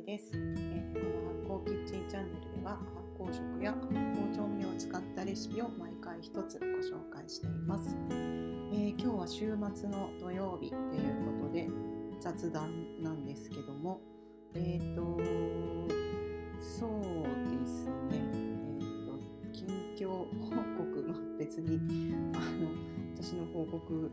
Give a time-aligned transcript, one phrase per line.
[0.00, 2.88] いです、えー、この発酵キッチンチャンネルでは発
[3.18, 11.68] 酵食や発酵調味料を使ったレシピを毎回一つご紹介しています、えー、今日は週末の土曜日ということで
[12.18, 14.00] 雑談なんですけども
[14.54, 15.20] えっ、ー、と
[16.60, 16.90] そう
[17.48, 17.90] ですね。
[18.12, 19.18] えっ、と
[19.52, 20.26] 近況報
[20.76, 21.78] 告、まあ、別に
[22.34, 22.68] あの
[23.16, 24.10] 私の報告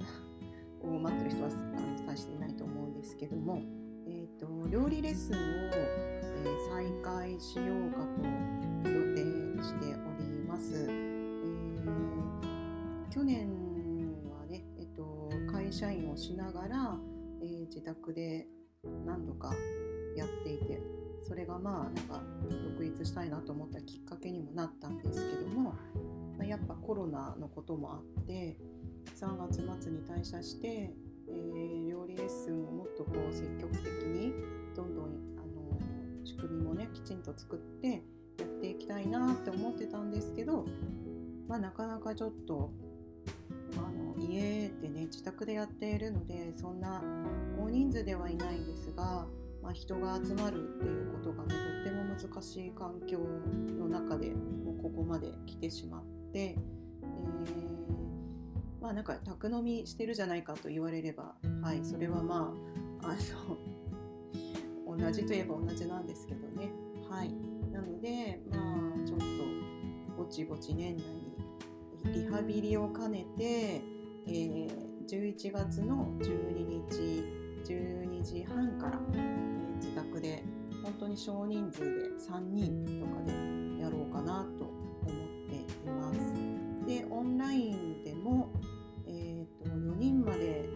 [0.84, 1.52] を待ってる人はあ
[1.82, 3.62] の大していないと思うんですけども
[4.40, 5.38] と料理レッスンを、
[5.74, 8.00] えー、再開しようか
[8.84, 10.88] と予定しております。
[10.90, 13.48] えー、去年
[14.30, 17.00] はね、えっと、会社員をしながら、
[17.42, 18.48] えー、自宅で
[19.06, 19.54] 何度か
[20.16, 20.82] やっていて
[21.22, 22.24] それがまあなんか
[22.76, 25.74] 独立したいなと思ったきっかけにもなったんですけども、
[26.38, 28.58] まあ、やっぱコロナのこともあって
[29.20, 30.94] 3月末に退社して
[31.30, 34.34] えー、料理レッスンをもっとこう積極的に
[34.76, 35.08] どんどんあ
[35.46, 35.80] の
[36.26, 38.04] 仕組みもねきちんと作って
[38.40, 40.66] やっていきたいなって思ってたんですけど、
[41.48, 42.72] まあ、なかなかちょっと
[43.78, 47.02] あの家でね自宅でやっているのでそんな
[47.60, 49.28] 大人数ではいないんですが、
[49.62, 53.20] まあ、人が集まるっていうことがねとっても難しい環境
[53.80, 56.56] の中でもうここまで来てしまって。
[58.88, 62.54] まあなんか宅飲みしてるじゃないかと言われればはいそれはま
[63.02, 63.16] ああ
[64.88, 66.72] の同じといえば同じなんですけどね
[67.10, 67.34] はい
[67.74, 69.26] なのでまあちょっと
[70.16, 71.04] ぼちぼち年内
[72.14, 73.82] にリハビリを兼ねて、
[74.26, 74.70] えー、
[75.06, 77.26] 11月の12日
[77.66, 80.46] 12時半から、えー、自宅で
[80.82, 83.34] 本当に少人数で3人とかで
[83.84, 86.34] やろうかなと思っています。
[86.88, 87.87] でオンライン
[90.28, 90.70] まで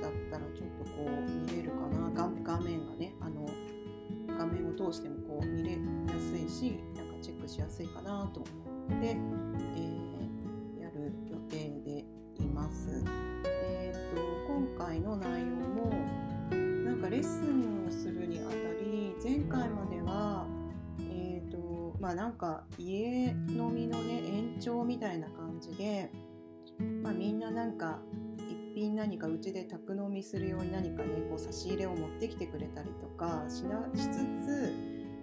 [0.00, 2.10] だったらちょっとこう見れるかな
[2.42, 3.46] 画面がねあの
[4.38, 5.78] 画面を通してもこう見れや
[6.18, 12.04] すいしなんかチェックしやすいかなと思って、えー、やる予定で
[12.42, 13.04] います。
[13.44, 14.20] えーと、
[14.52, 15.90] 今回の内容も
[16.84, 20.46] なんかレッスンをするにあたり前回までは
[21.00, 26.10] えーとまあなんか家飲みのね延長みたいな感じで、
[27.02, 28.00] まあ、みんななんか
[28.74, 34.74] 品何かうちで宅飲みするように何かねこう差し入れを持ってきてくれたりとかしなしつつ、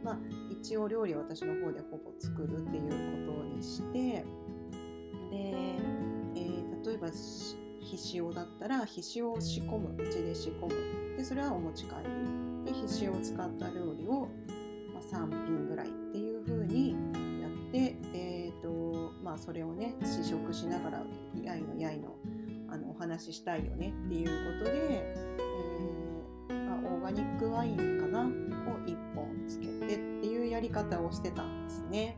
[0.03, 0.17] まあ、
[0.49, 4.25] 一応料理を私の方でほぼ作るっていうことにしてで、
[5.31, 7.09] えー、例えば
[7.81, 11.17] ひしおだったらひしおを仕込むうちで仕込む。
[11.17, 11.95] でそれはお持ち帰
[12.65, 12.71] り。
[12.71, 14.29] でひしおを使った料理を、
[14.93, 16.91] まあ、3品ぐらいっていう風に
[17.41, 21.03] やって、えーとまあ、それをね試食しながら
[21.41, 22.15] やいのやいの
[22.71, 28.25] あのお話ししたいよねっていうことで、えー、まあ、オーガニックワインかなを
[28.85, 32.17] 1本つけてっていうやり方をしてたんですね。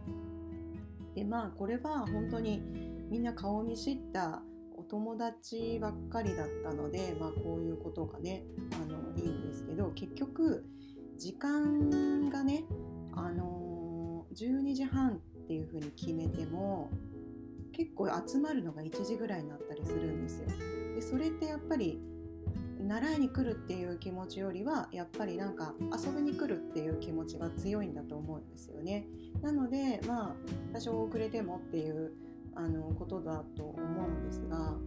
[1.15, 2.61] でまあこれは本当に
[3.09, 4.43] みんな顔見知った
[4.75, 8.43] お友達ばっかりだったので、まあ、こういうことがね
[8.73, 10.65] あのいいんですけど結局
[11.17, 12.65] 時間がね、
[13.13, 16.89] あのー、12時半っていうふうに決めても
[17.73, 20.47] 結構集まるのが1時ぐらいになったりするんですよ。
[20.95, 21.99] でそれってやっぱり
[22.79, 29.07] 習いに来るっていう気持ちよりはやっぱりなんか遊びに来るっていう気持ちが強いんだと思うんですよね。
[29.41, 30.35] なのでまあ
[30.73, 32.13] 多少遅れてもっていう
[32.55, 34.77] あのことだと思うんですが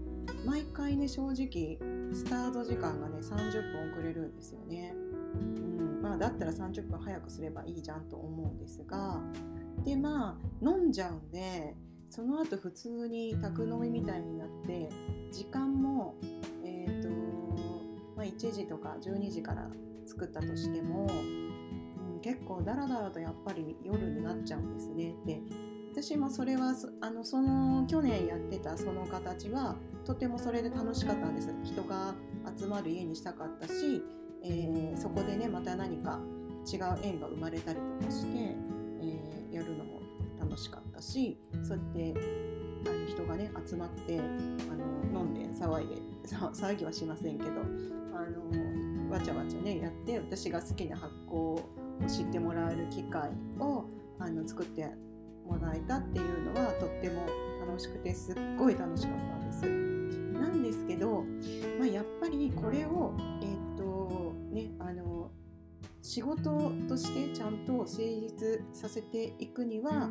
[0.45, 1.79] 毎回ね正直
[2.13, 4.95] スタート時間がね30分遅れるんですよね。
[5.35, 9.21] うんまあ、だったら30分早くすればいいじゃんと思うんですが
[9.85, 11.75] でまあ飲んじゃうんで
[12.09, 14.89] その後普通に宅飲みみたいになって
[15.33, 16.15] 時間も、
[16.65, 17.09] えーと
[18.17, 19.69] まあ、1時とか12時から
[20.07, 21.07] 作ったとしても、
[22.15, 25.15] うん、結構ダラダラとやっぱり夜になっちゃうんですね。
[25.27, 25.43] で
[25.93, 32.15] 私もそれはあのその去年やってたその形はとてもそれで楽しかったんです人が
[32.59, 34.03] 集まる家にしたかったし、
[34.45, 36.21] えー、そこでねまた何か
[36.71, 38.55] 違う縁が生まれたりとかして、
[40.97, 42.15] ったしそうやって
[42.87, 44.23] あの人がね集まってあ
[45.13, 47.51] の飲んで騒いで騒ぎはしませんけど
[48.15, 51.71] あのわちゃわちゃねやって私が好きな発酵を
[52.09, 53.85] 知ってもらえる機会を
[54.19, 54.89] あの作って
[55.47, 57.27] もらえたっていうのはとっても
[57.67, 59.63] 楽しくてすっごい楽しかったんです。
[60.41, 61.25] なんですけど、
[61.79, 65.31] まあ、やっぱりこれを、えー、っとね、あの
[66.07, 70.09] 仕事としてちゃんと成立させていくには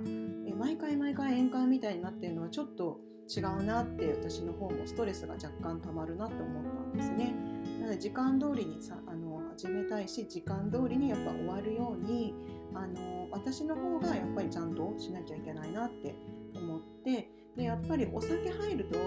[0.60, 3.00] 毎回毎回宴会みたいになってるのはちょっと
[3.34, 7.34] 違うなって私の方もストレスが若干たまるなと思ったんですね。
[7.80, 12.36] なので時間通りにさあの始めたいし時間通りにやっぱ終わるように
[12.74, 16.14] あの私の方がやっぱりちゃんとしなきゃいけないなって
[16.58, 19.00] 思ってでやっぱりお酒入ると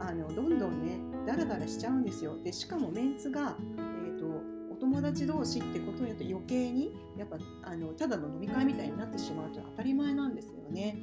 [0.00, 3.56] あのどんどんねダラダラしちゃうんですよでしかもメンツが、
[4.98, 10.98] 友達同士ってことによって余計にやっぱあのただの飲み会みたいになってしまうと当たり前なんですよね。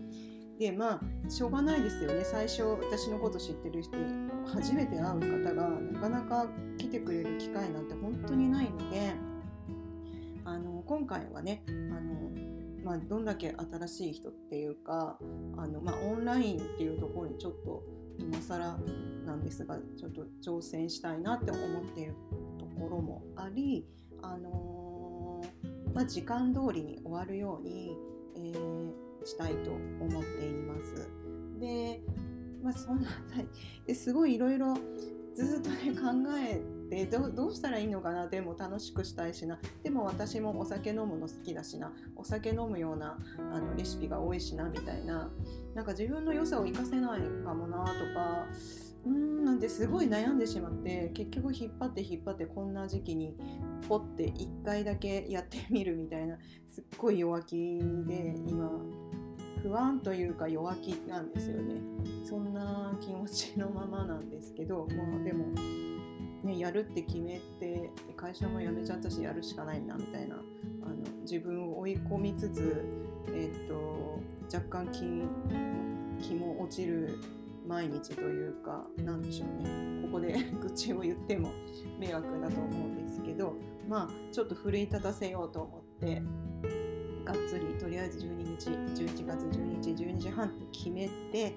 [0.59, 3.97] でまあしょうがないですよね最初私のこと知ってる人
[4.45, 6.47] 初めて会う方がなかなか
[6.77, 9.13] 来てくれる機会なんて本当にないので
[10.43, 12.31] あの今回はねあの、
[12.83, 15.17] まあ、どんだけ新しい人っていうか
[15.57, 17.83] あの、まあ、オンラインっていうところにちょっと
[18.19, 18.79] 今更
[19.25, 22.15] なんですがちょっと挑戦したいなって思っている
[22.57, 23.85] ところもあり、
[24.21, 27.97] あのー、まあ、時間通りに終わるように、
[28.35, 31.09] えー、したいと思っています。
[31.59, 32.01] で、
[32.63, 33.09] まあ、そんな
[33.85, 34.75] ですごいいろいろ
[35.33, 38.27] ずっとね考えてどどうしたらいいのかな？
[38.27, 39.59] でも楽しくしたいしな。
[39.83, 41.91] でも私もお酒飲むの好きだしな。
[42.15, 45.29] お酒飲むようなあのレシピが多いしなみたいな。
[45.73, 48.47] なんか自分の良さを生かせないかもなとか。
[49.05, 53.37] うーんなんてすごい悩んでしまって結局引っ張って引っ張ってこんな時期に
[53.87, 56.37] ポッて1回だけやってみるみたいな。
[56.67, 57.55] すっごい弱気
[58.07, 58.71] で今
[59.61, 61.81] 不安というか弱気なんですよね。
[62.23, 65.45] そんな気持ちのままなんですけどまあでも
[66.45, 72.85] ね、やるって決めて会社も辞めちゃったしやるしかないなみたいなあの自分を追い込みつつ、
[73.29, 74.21] えー、っと
[74.55, 74.99] 若干気
[76.23, 77.19] 気も落ちる
[77.67, 80.03] 毎日というかなんでしょうね。
[80.03, 81.49] ここで 愚痴を言っても
[81.99, 83.55] 迷惑だと思うんですけど
[83.89, 86.21] まあちょっと奮い立たせようと思って
[87.25, 91.55] がっつりとりあえず12日11月12日12時半って決めて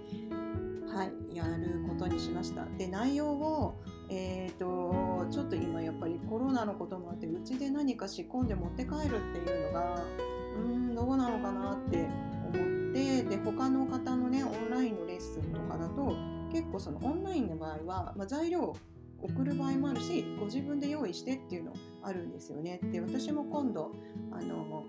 [0.99, 3.81] はいやることにしましたで内容を
[4.11, 10.03] えーと、ちょっと今やっぱりコロナのこともあってうちで何か仕込んで持って帰るっていうのが
[10.57, 12.09] うんどうなのかなって
[12.55, 16.17] 思ってで他の方のねオンラインのレッスンとかだと
[16.51, 18.77] 結構そのオンラインの場合は、まあ、材料を
[19.21, 22.81] 送る場合もあるしご自分で用意してっていうのあるんですよね。
[22.85, 23.93] で私も今度
[24.33, 24.87] あの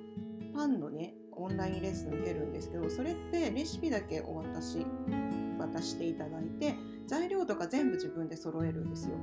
[0.55, 4.85] パンのねオンラインレッスン受けるんですけどそれってレシピだけお渡し
[5.71, 6.75] 渡していただいて
[7.07, 9.15] 材料とか全部自分で揃えるんですよ。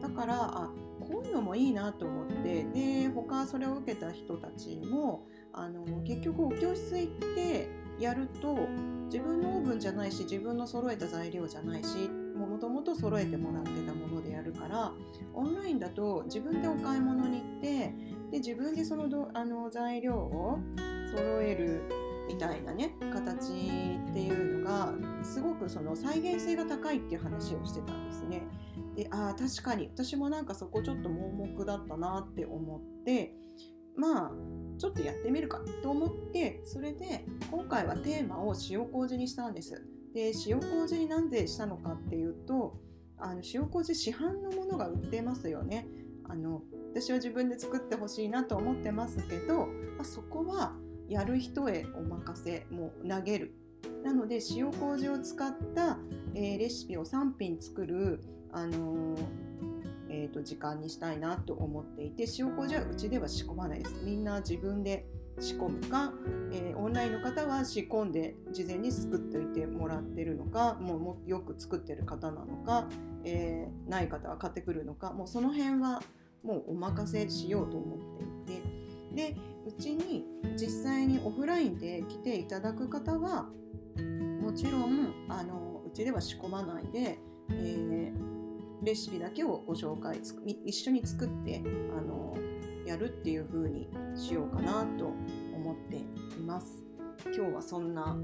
[0.00, 0.70] だからあ
[1.00, 8.68] こういうのもいいなと思ってで他それを受けた人たちもあの結局お教室行ってやると
[9.06, 14.92] 自分のオーブンじゃないし自分の揃えた材料じゃないしもともと揃えてもらってたものでやるから
[15.34, 17.68] オンラインだと自分でお買い物に行って
[18.30, 20.58] で自分でそのどあの材料を
[21.14, 21.82] 揃える
[22.26, 24.92] みたいなね形っていうのが
[25.22, 28.42] すごくその再現性が高いっていう話をしてたんですね。
[28.96, 33.34] でああ確かに私もなんかそこちょっと盲目だったなって思って
[33.96, 34.32] まあ
[34.78, 39.82] ちょっとやってみるかと思ってそれで今回はテーマを塩麹にしたんです。
[40.14, 42.78] で塩麹になんでしたのかっていうと
[43.18, 45.88] あの塩麹市販のものが売ってますよね。
[46.26, 46.62] あの
[46.92, 49.66] 私は自分で作ってほしいなと思ってますけど、
[49.96, 50.74] まあ、そこは
[51.08, 53.54] やる人へお任せもう投げる。
[54.02, 55.98] なので塩麹を使った、
[56.34, 58.20] えー、レシピを3品作る、
[58.52, 59.18] あのー、
[60.10, 64.00] えーと、時間にしたいなと思っていて塩麹はうちでは仕込まないです。
[64.04, 65.06] みんな自分で
[65.40, 66.12] 仕込むか、
[66.52, 72.88] えー、オンラインの方は仕込んで事前に作っておいてもらってるのかもうもよく作ってる方なのか、
[73.24, 76.02] えー、ない方は買ってくるのかもうその辺は
[76.44, 78.33] もうお任せしようと思っていて
[79.14, 80.24] でうちに
[80.56, 83.48] 実際にオフラインで来ていただく方は
[84.40, 87.18] もちろんあのうちでは仕込まないで、
[87.50, 90.20] えー、レシピだけをご紹介
[90.66, 91.62] 一緒に作って
[91.96, 92.36] あの
[92.86, 95.06] やるっていう風にしようかなと
[95.54, 96.84] 思っています。
[97.26, 98.18] 今日はそんなあの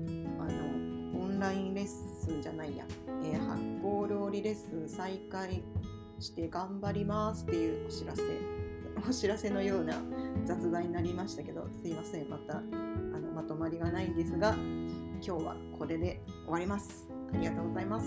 [1.21, 2.85] オンラインレッスンじゃないや、
[3.23, 5.63] えー、発酵料理レッスン再開
[6.19, 8.23] して頑張りますっていうお知らせ
[9.09, 9.95] お知らせのような
[10.45, 12.29] 雑談になりましたけどすいません。
[12.29, 14.55] またあのまとまりがないんですが
[15.25, 17.11] 今日はこれで終わります。
[17.33, 18.07] ありがとうございます